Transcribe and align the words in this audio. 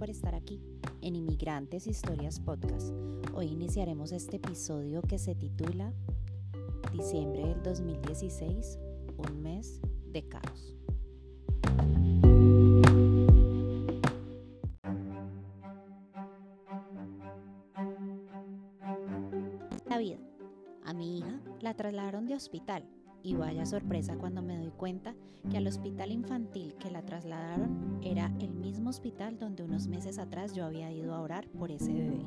por 0.00 0.08
estar 0.08 0.34
aquí 0.34 0.58
en 1.02 1.14
Inmigrantes 1.14 1.86
Historias 1.86 2.40
Podcast. 2.40 2.90
Hoy 3.34 3.48
iniciaremos 3.48 4.12
este 4.12 4.36
episodio 4.36 5.02
que 5.02 5.18
se 5.18 5.34
titula 5.34 5.92
Diciembre 6.90 7.46
del 7.46 7.62
2016, 7.62 8.78
un 9.18 9.42
mes 9.42 9.78
de 10.06 10.26
caos. 10.26 10.74
La 19.84 19.98
vida. 19.98 20.16
A 20.86 20.94
mi 20.94 21.18
hija 21.18 21.42
la 21.60 21.74
trasladaron 21.74 22.24
de 22.24 22.36
hospital 22.36 22.88
y 23.22 23.34
vaya 23.34 23.66
sorpresa 23.66 24.16
cuando 24.16 24.42
me 24.42 24.56
doy 24.56 24.70
cuenta 24.70 25.14
que 25.50 25.56
al 25.56 25.66
hospital 25.66 26.10
infantil 26.10 26.74
que 26.74 26.90
la 26.90 27.02
trasladaron 27.02 27.98
era 28.02 28.32
el 28.40 28.54
mismo 28.54 28.90
hospital 28.90 29.38
donde 29.38 29.64
unos 29.64 29.86
meses 29.86 30.18
atrás 30.18 30.54
yo 30.54 30.64
había 30.64 30.90
ido 30.92 31.14
a 31.14 31.20
orar 31.20 31.48
por 31.48 31.70
ese 31.70 31.92
bebé. 31.92 32.24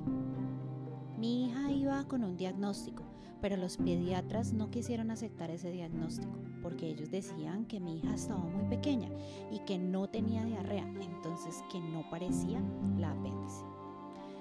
Mi 1.18 1.45
hija 1.45 1.71
iba 1.71 2.04
con 2.05 2.23
un 2.23 2.38
diagnóstico, 2.38 3.04
pero 3.41 3.58
los 3.58 3.77
pediatras 3.77 4.54
no 4.54 4.70
quisieron 4.70 5.12
aceptar 5.12 5.52
ese 5.52 5.71
diagnóstico 5.71 6.40
porque 6.62 6.88
ellos 6.88 7.12
decían 7.12 7.66
que 7.66 7.80
mi 7.80 7.98
hija 7.98 8.16
estaba 8.16 8.44
muy 8.44 8.63
pequeña 8.70 9.10
y 9.52 9.60
que 9.60 9.77
no 9.77 10.07
tenía 10.07 10.46
diarrea, 10.46 10.88
entonces 11.02 11.63
que 11.71 11.80
no 11.80 12.10
parecía 12.10 12.62
la 12.98 13.12
apéndice. 13.12 13.66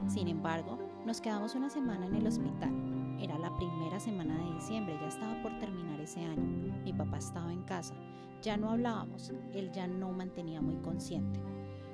Sin 0.06 0.28
embargo, 0.28 0.78
nos 1.05 1.20
quedamos 1.20 1.55
una 1.55 1.69
semana 1.69 2.06
en 2.06 2.15
el 2.15 2.27
hospital. 2.27 2.73
Era 3.20 3.38
la 3.38 3.55
primera 3.56 3.98
semana 3.98 4.37
de 4.37 4.55
diciembre, 4.55 4.97
ya 5.01 5.09
estaba 5.09 5.41
por 5.42 5.59
terminar 5.59 6.01
ese 6.01 6.25
año. 6.25 6.75
Mi 6.84 6.92
papá 6.92 7.19
estaba 7.19 7.52
en 7.52 7.62
casa. 7.62 7.95
Ya 8.42 8.56
no 8.56 8.70
hablábamos, 8.70 9.33
él 9.52 9.70
ya 9.73 9.87
no 9.87 10.12
mantenía 10.12 10.61
muy 10.61 10.77
consciente. 10.77 11.41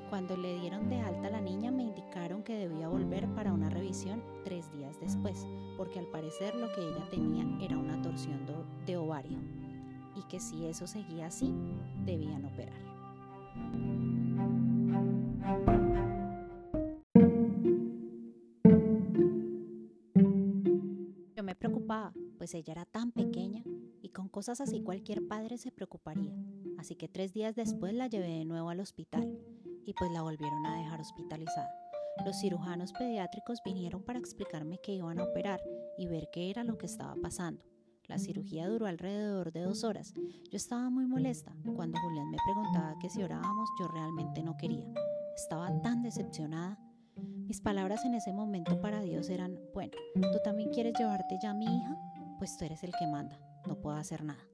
Cuando 0.09 0.37
le 0.37 0.59
dieron 0.61 0.89
de 0.89 1.01
alta 1.01 1.29
a 1.29 1.31
la 1.31 1.41
niña 1.41 1.71
me 1.71 1.83
indicaron 1.83 2.43
que 2.43 2.55
debía 2.57 2.89
volver 2.89 3.29
para 3.35 3.53
una 3.53 3.69
revisión 3.69 4.23
tres 4.45 4.73
días 4.73 4.99
después, 5.01 5.47
porque 5.77 5.99
al 5.99 6.07
parecer 6.07 6.55
lo 6.55 6.73
que 6.73 6.81
ella 6.81 7.07
tenía 7.11 7.45
era 7.61 7.77
una 7.77 8.01
torsión 8.01 8.41
de 8.87 8.97
ovario 8.97 9.39
y 10.17 10.23
que 10.23 10.41
si 10.41 10.65
eso 10.65 10.87
seguía 10.87 11.27
así, 11.27 11.55
debían 12.05 12.47
operar. 12.47 14.18
Pues 22.49 22.55
ella 22.55 22.73
era 22.73 22.87
tan 22.87 23.13
pequeña 23.13 23.63
y 24.01 24.09
con 24.09 24.31
cosas 24.31 24.63
así 24.63 24.81
cualquier 24.81 25.29
padre 25.29 25.59
se 25.59 25.71
preocuparía. 25.71 26.33
Así 26.79 26.97
que 26.97 27.07
tres 27.07 27.35
días 27.35 27.55
después 27.55 27.93
la 27.93 28.07
llevé 28.07 28.39
de 28.39 28.47
nuevo 28.47 28.71
al 28.71 28.81
hospital 28.81 29.39
y 29.85 29.93
pues 29.93 30.11
la 30.13 30.23
volvieron 30.23 30.65
a 30.65 30.79
dejar 30.79 30.99
hospitalizada. 30.99 31.69
Los 32.25 32.41
cirujanos 32.41 32.95
pediátricos 32.95 33.59
vinieron 33.67 34.03
para 34.03 34.19
explicarme 34.19 34.79
que 34.83 34.95
iban 34.95 35.19
a 35.19 35.25
operar 35.25 35.61
y 35.99 36.07
ver 36.07 36.31
qué 36.33 36.49
era 36.49 36.65
lo 36.65 36.79
que 36.79 36.87
estaba 36.87 37.15
pasando. 37.17 37.63
La 38.07 38.19
cirugía 38.19 38.67
duró 38.67 38.87
alrededor 38.87 39.53
de 39.53 39.61
dos 39.61 39.85
horas. 39.85 40.15
Yo 40.17 40.57
estaba 40.57 40.89
muy 40.89 41.05
molesta. 41.05 41.55
Cuando 41.77 42.01
Julián 42.01 42.31
me 42.31 42.39
preguntaba 42.47 42.99
que 42.99 43.11
si 43.11 43.23
orábamos, 43.23 43.69
yo 43.79 43.89
realmente 43.89 44.43
no 44.43 44.57
quería. 44.57 44.91
Estaba 45.37 45.83
tan 45.83 46.03
decepcionada. 46.03 46.79
Mis 47.15 47.61
palabras 47.61 48.07
en 48.07 48.15
ese 48.15 48.33
momento 48.33 48.81
para 48.81 49.03
Dios 49.03 49.29
eran, 49.29 49.61
bueno, 49.75 49.93
¿tú 50.15 50.39
también 50.43 50.71
quieres 50.71 50.95
llevarte 50.99 51.37
ya 51.43 51.51
a 51.51 51.55
mi 51.55 51.67
hija? 51.67 52.18
Pues 52.39 52.57
tú 52.57 52.65
eres 52.65 52.85
el 52.85 52.93
que 52.93 53.07
manda, 53.07 53.41
no 53.67 53.81
puedo 53.81 53.97
hacer 53.97 54.23
nada. 54.23 54.47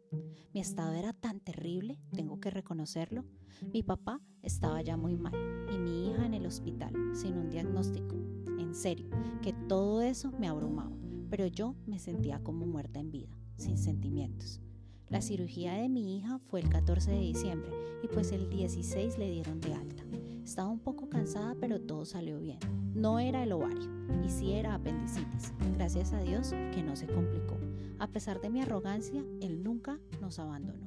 Mi 0.54 0.60
estado 0.60 0.94
era 0.94 1.12
tan 1.12 1.40
terrible, 1.40 2.00
tengo 2.12 2.40
que 2.40 2.48
reconocerlo. 2.48 3.24
Mi 3.72 3.82
papá 3.82 4.20
estaba 4.42 4.80
ya 4.80 4.96
muy 4.96 5.16
mal 5.16 5.34
y 5.70 5.76
mi 5.76 6.08
hija 6.08 6.24
en 6.24 6.32
el 6.32 6.46
hospital, 6.46 6.94
sin 7.14 7.36
un 7.36 7.50
diagnóstico. 7.50 8.14
En 8.58 8.74
serio, 8.74 9.10
que 9.42 9.52
todo 9.52 10.00
eso 10.00 10.32
me 10.32 10.48
abrumaba, 10.48 10.96
pero 11.28 11.46
yo 11.46 11.74
me 11.86 11.98
sentía 11.98 12.42
como 12.42 12.64
muerta 12.64 13.00
en 13.00 13.10
vida, 13.10 13.36
sin 13.58 13.76
sentimientos. 13.76 14.62
La 15.08 15.20
cirugía 15.20 15.74
de 15.74 15.90
mi 15.90 16.16
hija 16.16 16.38
fue 16.38 16.60
el 16.60 16.70
14 16.70 17.10
de 17.10 17.20
diciembre 17.20 17.70
y 18.02 18.08
pues 18.08 18.32
el 18.32 18.48
16 18.48 19.18
le 19.18 19.30
dieron 19.30 19.60
de 19.60 19.74
alta. 19.74 20.04
Estaba 20.44 20.68
un 20.68 20.78
poco 20.78 21.08
cansada, 21.08 21.56
pero 21.58 21.80
todo 21.80 22.04
salió 22.04 22.38
bien. 22.38 22.58
No 22.94 23.18
era 23.18 23.42
el 23.42 23.52
ovario, 23.52 23.88
y 24.22 24.28
sí 24.28 24.52
era 24.52 24.74
apendicitis. 24.74 25.54
Gracias 25.74 26.12
a 26.12 26.20
Dios 26.20 26.50
que 26.50 26.82
no 26.82 26.94
se 26.96 27.06
complicó. 27.06 27.56
A 27.98 28.08
pesar 28.08 28.40
de 28.42 28.50
mi 28.50 28.60
arrogancia, 28.60 29.24
Él 29.40 29.64
nunca 29.64 29.98
nos 30.20 30.38
abandonó. 30.38 30.84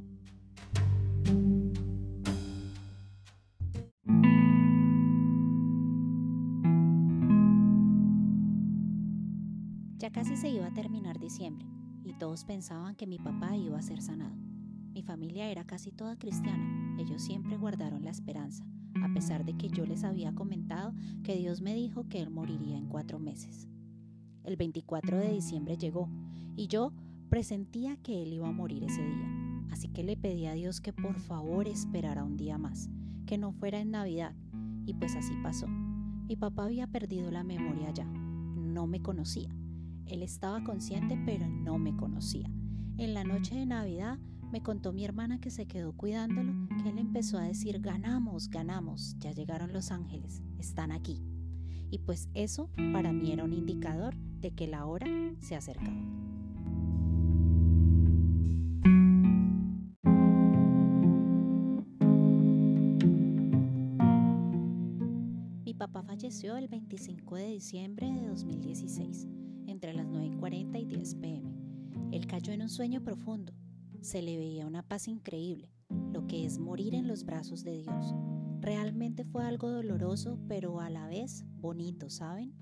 Ya 9.97 10.11
casi 10.11 10.37
se 10.37 10.49
iba 10.49 10.67
a 10.67 10.73
terminar 10.73 11.19
diciembre 11.19 11.67
y 12.03 12.13
todos 12.13 12.45
pensaban 12.45 12.95
que 12.95 13.07
mi 13.07 13.17
papá 13.17 13.57
iba 13.57 13.79
a 13.79 13.81
ser 13.81 14.03
sanado. 14.03 14.35
Mi 14.93 15.01
familia 15.01 15.49
era 15.49 15.65
casi 15.65 15.91
toda 15.91 16.17
cristiana, 16.17 16.95
ellos 16.99 17.23
siempre 17.23 17.57
guardaron 17.57 18.03
la 18.03 18.11
esperanza, 18.11 18.63
pesar 19.17 19.43
de 19.43 19.57
que 19.57 19.69
yo 19.69 19.83
les 19.83 20.03
había 20.03 20.31
comentado 20.35 20.93
que 21.23 21.35
Dios 21.35 21.59
me 21.59 21.73
dijo 21.73 22.07
que 22.07 22.21
él 22.21 22.29
moriría 22.29 22.77
en 22.77 22.85
cuatro 22.85 23.17
meses. 23.17 23.67
El 24.43 24.57
24 24.57 25.17
de 25.17 25.31
diciembre 25.31 25.75
llegó 25.75 26.07
y 26.55 26.67
yo 26.67 26.93
presentía 27.27 27.97
que 27.97 28.21
él 28.21 28.33
iba 28.33 28.47
a 28.47 28.51
morir 28.51 28.83
ese 28.83 29.01
día, 29.01 29.65
así 29.71 29.87
que 29.87 30.03
le 30.03 30.17
pedí 30.17 30.45
a 30.45 30.53
Dios 30.53 30.81
que 30.81 30.93
por 30.93 31.19
favor 31.19 31.67
esperara 31.67 32.23
un 32.23 32.37
día 32.37 32.59
más, 32.59 32.91
que 33.25 33.39
no 33.39 33.53
fuera 33.53 33.79
en 33.79 33.89
Navidad, 33.89 34.35
y 34.85 34.93
pues 34.93 35.15
así 35.15 35.33
pasó. 35.41 35.65
Mi 35.67 36.35
papá 36.35 36.65
había 36.65 36.85
perdido 36.85 37.31
la 37.31 37.43
memoria 37.43 37.89
ya, 37.89 38.05
no 38.05 38.85
me 38.85 39.01
conocía. 39.01 39.49
Él 40.05 40.21
estaba 40.21 40.63
consciente 40.63 41.19
pero 41.25 41.47
no 41.47 41.79
me 41.79 41.95
conocía. 41.95 42.51
En 42.99 43.15
la 43.15 43.23
noche 43.23 43.55
de 43.55 43.65
Navidad 43.65 44.19
me 44.51 44.61
contó 44.61 44.93
mi 44.93 45.05
hermana 45.05 45.41
que 45.41 45.49
se 45.49 45.65
quedó 45.65 45.93
cuidándolo, 45.93 46.53
él 46.85 46.97
empezó 46.97 47.37
a 47.37 47.43
decir, 47.43 47.79
ganamos, 47.79 48.49
ganamos, 48.49 49.15
ya 49.19 49.31
llegaron 49.31 49.73
los 49.73 49.91
ángeles, 49.91 50.41
están 50.57 50.91
aquí. 50.91 51.21
Y 51.89 51.99
pues 51.99 52.29
eso 52.33 52.69
para 52.93 53.13
mí 53.13 53.31
era 53.31 53.43
un 53.43 53.53
indicador 53.53 54.15
de 54.15 54.51
que 54.51 54.67
la 54.67 54.85
hora 54.85 55.07
se 55.39 55.55
acercaba. 55.55 56.01
Mi 65.63 65.73
papá 65.73 66.03
falleció 66.03 66.57
el 66.57 66.67
25 66.67 67.35
de 67.35 67.47
diciembre 67.47 68.11
de 68.11 68.27
2016, 68.27 69.27
entre 69.67 69.93
las 69.93 70.07
9.40 70.07 70.81
y 70.81 70.85
10 70.85 71.15
pm. 71.15 71.51
Él 72.11 72.27
cayó 72.27 72.53
en 72.53 72.61
un 72.61 72.69
sueño 72.69 73.03
profundo 73.03 73.53
se 74.01 74.21
le 74.21 74.37
veía 74.37 74.65
una 74.65 74.83
paz 74.83 75.07
increíble, 75.07 75.69
lo 75.89 76.25
que 76.27 76.45
es 76.45 76.59
morir 76.59 76.95
en 76.95 77.07
los 77.07 77.25
brazos 77.25 77.63
de 77.63 77.77
Dios. 77.77 78.15
Realmente 78.59 79.23
fue 79.23 79.45
algo 79.45 79.69
doloroso, 79.69 80.39
pero 80.47 80.79
a 80.79 80.89
la 80.89 81.07
vez 81.07 81.45
bonito, 81.59 82.09
¿saben? 82.09 82.53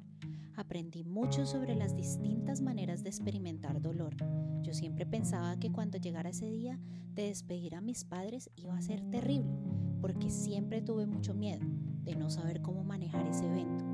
Aprendí 0.56 1.03
mucho 1.03 1.46
sobre 1.46 1.75
las 1.75 1.96
distintas 1.96 2.62
maneras 2.62 3.03
de 3.03 3.09
experimentar 3.09 3.81
dolor. 3.81 4.16
Yo 4.62 4.74
siempre 4.74 5.06
pensaba 5.06 5.58
que 5.58 5.72
cuando 5.72 5.97
llegara 5.97 6.30
ese 6.30 6.50
día 6.50 6.80
de 7.14 7.24
despedir 7.24 7.75
a 7.75 7.81
mis 7.81 8.06
padres 8.06 8.50
iba 8.56 8.78
a 8.78 8.81
ser 8.81 9.02
terrible, 9.09 9.58
porque 10.02 10.30
siempre 10.30 10.81
tuve 10.81 11.06
mucho 11.06 11.34
miedo 11.34 11.66
de 12.03 12.16
no 12.16 12.30
saber 12.30 12.62
cómo 12.62 12.84
manejar 12.84 13.28
ese 13.28 13.46
evento. 13.46 13.85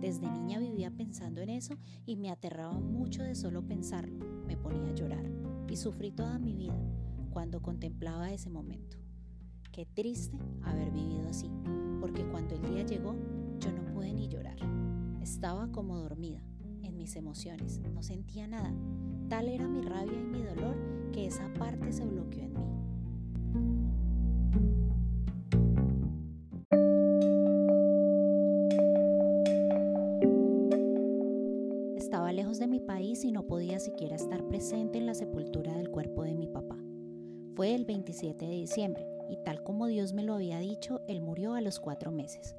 Desde 0.00 0.30
niña 0.30 0.58
vivía 0.60 0.90
pensando 0.90 1.40
en 1.40 1.50
eso 1.50 1.76
y 2.06 2.16
me 2.16 2.30
aterraba 2.30 2.78
mucho 2.78 3.22
de 3.22 3.34
solo 3.34 3.66
pensarlo. 3.66 4.24
Me 4.46 4.56
ponía 4.56 4.90
a 4.90 4.94
llorar 4.94 5.28
y 5.68 5.76
sufrí 5.76 6.12
toda 6.12 6.38
mi 6.38 6.54
vida 6.54 6.76
cuando 7.38 7.62
contemplaba 7.62 8.32
ese 8.32 8.50
momento. 8.50 8.96
Qué 9.70 9.86
triste 9.86 10.36
haber 10.64 10.90
vivido 10.90 11.28
así, 11.28 11.48
porque 12.00 12.24
cuando 12.24 12.56
el 12.56 12.62
día 12.62 12.84
llegó 12.84 13.14
yo 13.60 13.70
no 13.70 13.84
pude 13.94 14.12
ni 14.12 14.26
llorar. 14.26 14.56
Estaba 15.22 15.70
como 15.70 15.98
dormida 15.98 16.42
en 16.82 16.96
mis 16.96 17.14
emociones, 17.14 17.80
no 17.94 18.02
sentía 18.02 18.48
nada. 18.48 18.74
Tal 19.28 19.46
era 19.46 19.68
mi 19.68 19.82
rabia 19.82 20.20
y 20.20 20.24
mi 20.24 20.42
dolor 20.42 20.74
que 21.12 21.26
esa 21.26 21.48
parte 21.54 21.92
se 21.92 22.04
bloqueó 22.06 22.42
en 22.42 22.54
mí. 22.54 22.64
Estaba 31.96 32.32
lejos 32.32 32.58
de 32.58 32.66
mi 32.66 32.80
país 32.80 33.22
y 33.22 33.30
no 33.30 33.44
podía 33.44 33.78
siquiera 33.78 34.16
estar 34.16 34.44
presente 34.48 34.98
en 34.98 35.06
la 35.06 35.14
sepultura 35.14 35.72
del 35.76 35.88
cuerpo 35.88 36.24
de 36.24 36.34
mi 36.34 36.48
papá. 36.48 36.87
Fue 37.58 37.74
el 37.74 37.84
27 37.86 38.46
de 38.46 38.52
diciembre 38.52 39.04
y 39.28 39.36
tal 39.44 39.64
como 39.64 39.88
Dios 39.88 40.12
me 40.12 40.22
lo 40.22 40.34
había 40.34 40.60
dicho, 40.60 41.00
él 41.08 41.20
murió 41.20 41.54
a 41.54 41.60
los 41.60 41.80
cuatro 41.80 42.12
meses. 42.12 42.54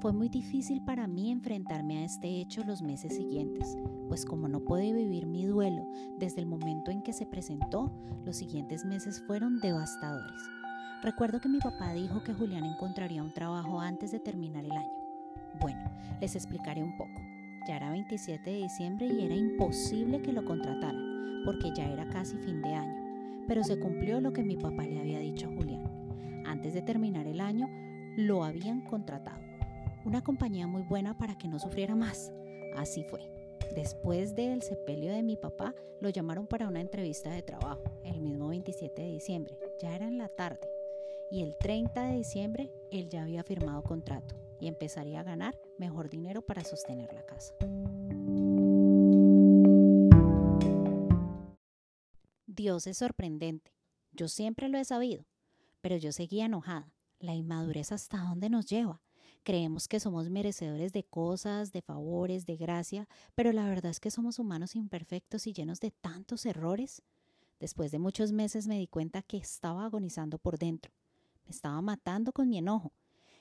Fue 0.00 0.14
muy 0.14 0.30
difícil 0.30 0.82
para 0.86 1.06
mí 1.06 1.30
enfrentarme 1.30 1.98
a 1.98 2.04
este 2.06 2.40
hecho 2.40 2.64
los 2.64 2.80
meses 2.80 3.14
siguientes, 3.14 3.76
pues 4.08 4.24
como 4.24 4.48
no 4.48 4.60
pude 4.60 4.90
vivir 4.94 5.26
mi 5.26 5.44
duelo 5.44 5.86
desde 6.18 6.40
el 6.40 6.46
momento 6.46 6.90
en 6.90 7.02
que 7.02 7.12
se 7.12 7.26
presentó, 7.26 7.92
los 8.24 8.38
siguientes 8.38 8.86
meses 8.86 9.22
fueron 9.26 9.60
devastadores. 9.60 10.40
Recuerdo 11.02 11.40
que 11.40 11.50
mi 11.50 11.58
papá 11.58 11.92
dijo 11.92 12.24
que 12.24 12.32
Julián 12.32 12.64
encontraría 12.64 13.22
un 13.22 13.34
trabajo 13.34 13.80
antes 13.80 14.12
de 14.12 14.18
terminar 14.18 14.64
el 14.64 14.72
año. 14.72 14.92
Bueno, 15.60 15.90
les 16.22 16.34
explicaré 16.34 16.82
un 16.82 16.96
poco. 16.96 17.20
Ya 17.68 17.76
era 17.76 17.90
27 17.90 18.48
de 18.48 18.62
diciembre 18.62 19.08
y 19.08 19.26
era 19.26 19.34
imposible 19.34 20.22
que 20.22 20.32
lo 20.32 20.42
contrataran, 20.46 21.42
porque 21.44 21.70
ya 21.76 21.84
era 21.84 22.08
casi 22.08 22.38
fin 22.38 22.62
de 22.62 22.72
año. 22.72 22.97
Pero 23.48 23.64
se 23.64 23.80
cumplió 23.80 24.20
lo 24.20 24.32
que 24.32 24.44
mi 24.44 24.56
papá 24.56 24.84
le 24.84 25.00
había 25.00 25.18
dicho 25.18 25.48
a 25.48 25.54
Julián. 25.54 26.44
Antes 26.46 26.74
de 26.74 26.82
terminar 26.82 27.26
el 27.26 27.40
año, 27.40 27.66
lo 28.16 28.44
habían 28.44 28.82
contratado. 28.82 29.40
Una 30.04 30.22
compañía 30.22 30.66
muy 30.66 30.82
buena 30.82 31.16
para 31.16 31.36
que 31.36 31.48
no 31.48 31.58
sufriera 31.58 31.96
más. 31.96 32.30
Así 32.76 33.04
fue. 33.04 33.20
Después 33.74 34.34
del 34.34 34.62
sepelio 34.62 35.12
de 35.12 35.22
mi 35.22 35.36
papá, 35.36 35.74
lo 36.00 36.10
llamaron 36.10 36.46
para 36.46 36.68
una 36.68 36.80
entrevista 36.80 37.30
de 37.30 37.42
trabajo, 37.42 37.82
el 38.04 38.20
mismo 38.20 38.48
27 38.48 39.02
de 39.02 39.08
diciembre. 39.08 39.58
Ya 39.80 39.94
era 39.96 40.06
en 40.06 40.18
la 40.18 40.28
tarde. 40.28 40.68
Y 41.30 41.42
el 41.42 41.56
30 41.58 42.02
de 42.08 42.16
diciembre, 42.16 42.70
él 42.90 43.08
ya 43.08 43.22
había 43.22 43.44
firmado 43.44 43.82
contrato 43.82 44.34
y 44.60 44.66
empezaría 44.66 45.20
a 45.20 45.24
ganar 45.24 45.58
mejor 45.78 46.08
dinero 46.08 46.42
para 46.42 46.64
sostener 46.64 47.12
la 47.12 47.24
casa. 47.24 47.54
Es 52.86 52.98
sorprendente. 52.98 53.72
Yo 54.12 54.28
siempre 54.28 54.68
lo 54.68 54.78
he 54.78 54.84
sabido, 54.84 55.26
pero 55.80 55.96
yo 55.96 56.12
seguía 56.12 56.46
enojada. 56.46 56.92
La 57.20 57.34
inmadurez 57.34 57.92
hasta 57.92 58.18
dónde 58.18 58.48
nos 58.48 58.66
lleva. 58.66 59.02
Creemos 59.42 59.88
que 59.88 60.00
somos 60.00 60.30
merecedores 60.30 60.92
de 60.92 61.04
cosas, 61.04 61.72
de 61.72 61.82
favores, 61.82 62.46
de 62.46 62.56
gracia, 62.56 63.08
pero 63.34 63.52
la 63.52 63.68
verdad 63.68 63.90
es 63.90 64.00
que 64.00 64.10
somos 64.10 64.38
humanos 64.38 64.76
imperfectos 64.76 65.46
y 65.46 65.52
llenos 65.52 65.80
de 65.80 65.90
tantos 65.90 66.46
errores. 66.46 67.02
Después 67.58 67.90
de 67.90 67.98
muchos 67.98 68.32
meses 68.32 68.66
me 68.66 68.78
di 68.78 68.86
cuenta 68.86 69.22
que 69.22 69.36
estaba 69.36 69.84
agonizando 69.84 70.38
por 70.38 70.58
dentro. 70.58 70.92
Me 71.44 71.50
estaba 71.50 71.80
matando 71.80 72.32
con 72.32 72.48
mi 72.48 72.58
enojo. 72.58 72.92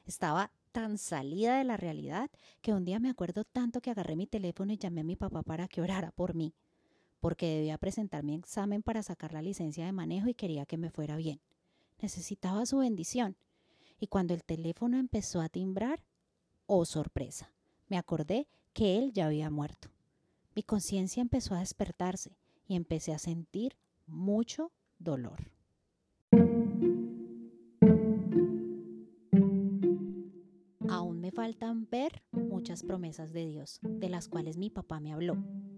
Estaba 0.05 0.51
tan 0.71 0.97
salida 0.97 1.57
de 1.57 1.63
la 1.63 1.75
realidad 1.75 2.29
que 2.61 2.73
un 2.73 2.85
día 2.85 2.99
me 2.99 3.09
acuerdo 3.09 3.43
tanto 3.43 3.81
que 3.81 3.91
agarré 3.91 4.15
mi 4.15 4.27
teléfono 4.27 4.71
y 4.71 4.77
llamé 4.77 5.01
a 5.01 5.03
mi 5.03 5.15
papá 5.15 5.43
para 5.43 5.67
que 5.67 5.81
orara 5.81 6.11
por 6.11 6.35
mí, 6.35 6.53
porque 7.19 7.47
debía 7.47 7.77
presentar 7.77 8.23
mi 8.23 8.35
examen 8.35 8.83
para 8.83 9.03
sacar 9.03 9.33
la 9.33 9.41
licencia 9.41 9.85
de 9.85 9.91
manejo 9.91 10.27
y 10.27 10.33
quería 10.33 10.65
que 10.65 10.77
me 10.77 10.89
fuera 10.89 11.15
bien. 11.15 11.41
Necesitaba 11.99 12.65
su 12.65 12.77
bendición. 12.79 13.35
Y 13.99 14.07
cuando 14.07 14.33
el 14.33 14.43
teléfono 14.43 14.97
empezó 14.97 15.41
a 15.41 15.49
timbrar, 15.49 16.03
oh 16.67 16.85
sorpresa, 16.85 17.51
me 17.87 17.97
acordé 17.97 18.47
que 18.73 18.99
él 18.99 19.11
ya 19.13 19.25
había 19.25 19.49
muerto. 19.49 19.89
Mi 20.55 20.63
conciencia 20.63 21.21
empezó 21.21 21.55
a 21.55 21.59
despertarse 21.59 22.37
y 22.67 22.75
empecé 22.75 23.13
a 23.13 23.19
sentir 23.19 23.75
mucho 24.05 24.71
dolor. 24.99 25.51
Aún 30.89 31.19
me 31.19 31.31
faltan 31.31 31.87
ver 31.89 32.23
muchas 32.31 32.83
promesas 32.83 33.33
de 33.33 33.47
Dios, 33.47 33.79
de 33.81 34.09
las 34.09 34.27
cuales 34.27 34.57
mi 34.57 34.69
papá 34.69 34.99
me 34.99 35.13
habló, 35.13 35.37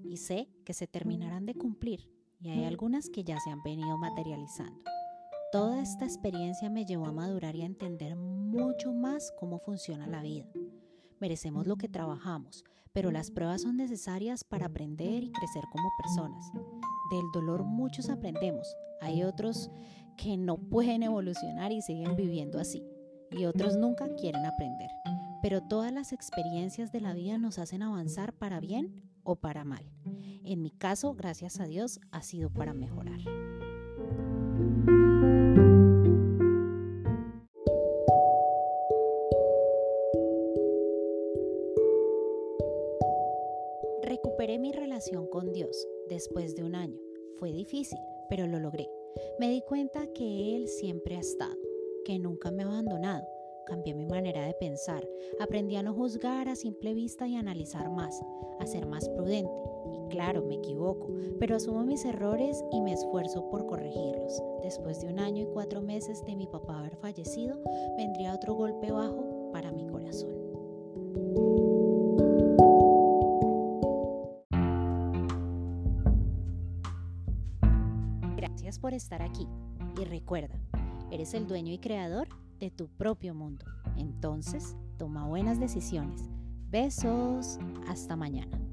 y 0.09 0.17
sé 0.17 0.49
que 0.65 0.73
se 0.73 0.87
terminarán 0.87 1.45
de 1.45 1.53
cumplir, 1.53 2.09
y 2.41 2.49
hay 2.49 2.63
algunas 2.63 3.09
que 3.09 3.23
ya 3.23 3.37
se 3.39 3.51
han 3.51 3.61
venido 3.63 3.97
materializando. 3.97 4.81
Toda 5.51 5.81
esta 5.81 6.05
experiencia 6.05 6.69
me 6.69 6.85
llevó 6.85 7.05
a 7.05 7.11
madurar 7.11 7.55
y 7.55 7.61
a 7.61 7.65
entender 7.65 8.15
mucho 8.15 8.91
más 8.91 9.31
cómo 9.39 9.59
funciona 9.59 10.07
la 10.07 10.21
vida. 10.21 10.45
Merecemos 11.19 11.67
lo 11.67 11.75
que 11.75 11.89
trabajamos, 11.89 12.63
pero 12.93 13.11
las 13.11 13.29
pruebas 13.29 13.63
son 13.63 13.77
necesarias 13.77 14.43
para 14.43 14.67
aprender 14.67 15.23
y 15.23 15.31
crecer 15.31 15.63
como 15.71 15.89
personas. 15.97 16.51
Del 17.11 17.25
dolor 17.33 17.63
muchos 17.63 18.09
aprendemos. 18.09 18.75
Hay 19.01 19.23
otros 19.23 19.69
que 20.17 20.37
no 20.37 20.57
pueden 20.57 21.03
evolucionar 21.03 21.71
y 21.71 21.81
siguen 21.81 22.15
viviendo 22.15 22.59
así. 22.59 22.83
Y 23.31 23.45
otros 23.45 23.75
nunca 23.75 24.07
quieren 24.15 24.45
aprender. 24.45 24.89
Pero 25.41 25.61
todas 25.61 25.91
las 25.91 26.13
experiencias 26.13 26.91
de 26.91 27.01
la 27.01 27.13
vida 27.13 27.37
nos 27.37 27.59
hacen 27.59 27.81
avanzar 27.81 28.33
para 28.33 28.59
bien 28.59 29.08
o 29.29 29.35
para 29.35 29.63
mal. 29.63 29.85
En 30.43 30.63
mi 30.63 30.71
caso, 30.71 31.13
gracias 31.13 31.59
a 31.59 31.65
Dios, 31.65 31.99
ha 32.11 32.23
sido 32.23 32.49
para 32.49 32.73
mejorar. 32.73 33.19
Recuperé 44.01 44.57
mi 44.57 44.71
relación 44.71 45.27
con 45.27 45.53
Dios 45.53 45.87
después 46.09 46.55
de 46.55 46.63
un 46.63 46.73
año. 46.73 46.97
Fue 47.37 47.51
difícil, 47.51 47.99
pero 48.29 48.47
lo 48.47 48.59
logré. 48.59 48.89
Me 49.39 49.51
di 49.51 49.61
cuenta 49.61 50.07
que 50.07 50.55
Él 50.55 50.67
siempre 50.67 51.17
ha 51.17 51.19
estado, 51.19 51.55
que 52.03 52.17
nunca 52.17 52.49
me 52.49 52.63
ha 52.63 52.67
abandonado. 52.67 53.27
Cambié 53.69 53.93
mi 53.93 54.07
manera 54.07 54.47
de 54.47 54.55
pensar, 54.55 55.07
aprendí 55.39 55.75
a 55.75 55.83
no 55.83 55.93
juzgar 55.93 56.49
a 56.49 56.55
simple 56.55 56.95
vista 56.95 57.27
y 57.27 57.35
analizar 57.35 57.91
más, 57.91 58.19
a 58.59 58.65
ser 58.65 58.87
más 58.87 59.07
prudente. 59.09 59.51
Y 59.93 60.09
claro, 60.09 60.41
me 60.41 60.55
equivoco, 60.55 61.07
pero 61.39 61.55
asumo 61.55 61.83
mis 61.85 62.03
errores 62.03 62.63
y 62.71 62.81
me 62.81 62.93
esfuerzo 62.93 63.47
por 63.51 63.67
corregirlos. 63.67 64.41
Después 64.63 65.01
de 65.01 65.07
un 65.09 65.19
año 65.19 65.43
y 65.43 65.53
cuatro 65.53 65.81
meses 65.81 66.25
de 66.25 66.35
mi 66.35 66.47
papá 66.47 66.79
haber 66.79 66.95
fallecido, 66.95 67.61
vendría 67.95 68.33
otro 68.33 68.55
golpe 68.55 68.91
bajo 68.91 69.51
para 69.53 69.71
mi 69.71 69.85
corazón. 69.85 70.33
Gracias 78.35 78.79
por 78.79 78.95
estar 78.95 79.21
aquí 79.21 79.47
y 80.01 80.05
recuerda, 80.05 80.59
eres 81.11 81.35
el 81.35 81.45
dueño 81.45 81.71
y 81.71 81.77
creador 81.77 82.27
de 82.59 82.69
tu 82.69 82.87
propio 82.87 83.33
mundo. 83.33 83.65
Entonces, 83.97 84.75
toma 84.97 85.25
buenas 85.25 85.59
decisiones. 85.59 86.29
Besos, 86.69 87.57
hasta 87.87 88.15
mañana. 88.15 88.68